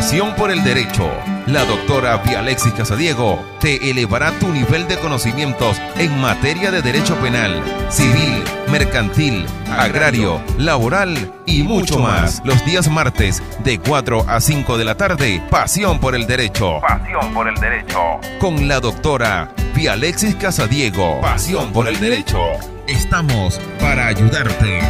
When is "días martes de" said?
12.64-13.78